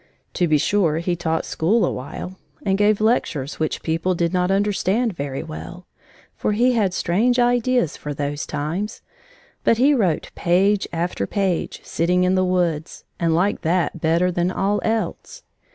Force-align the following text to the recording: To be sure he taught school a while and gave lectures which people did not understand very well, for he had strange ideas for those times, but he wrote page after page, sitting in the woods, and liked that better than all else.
To 0.33 0.47
be 0.47 0.57
sure 0.57 0.97
he 0.97 1.15
taught 1.15 1.45
school 1.45 1.85
a 1.85 1.91
while 1.91 2.39
and 2.65 2.75
gave 2.75 2.99
lectures 3.01 3.59
which 3.59 3.83
people 3.83 4.15
did 4.15 4.33
not 4.33 4.49
understand 4.49 5.13
very 5.15 5.43
well, 5.43 5.85
for 6.35 6.53
he 6.53 6.71
had 6.71 6.95
strange 6.95 7.37
ideas 7.37 7.97
for 7.97 8.11
those 8.11 8.47
times, 8.47 9.03
but 9.63 9.77
he 9.77 9.93
wrote 9.93 10.31
page 10.33 10.87
after 10.91 11.27
page, 11.27 11.81
sitting 11.83 12.23
in 12.23 12.33
the 12.33 12.43
woods, 12.43 13.03
and 13.19 13.35
liked 13.35 13.61
that 13.61 14.01
better 14.01 14.31
than 14.31 14.49
all 14.49 14.81
else. 14.83 15.43